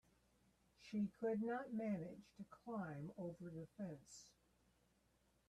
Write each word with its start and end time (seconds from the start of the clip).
She 0.79 1.11
could 1.19 1.43
not 1.43 1.75
manage 1.75 2.25
to 2.37 2.43
climb 2.45 3.11
over 3.19 3.51
the 3.51 3.67
fence. 3.77 4.25